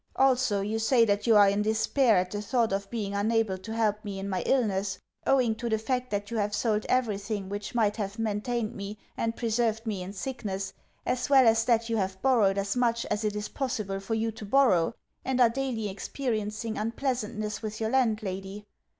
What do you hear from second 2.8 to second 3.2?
being